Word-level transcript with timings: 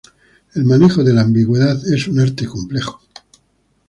El 0.55 0.65
manejo 0.65 1.03
de 1.03 1.13
la 1.13 1.21
ambigüedad 1.21 1.77
es 1.93 2.07
un 2.07 2.19
arte 2.19 2.47
complejo. 2.47 3.01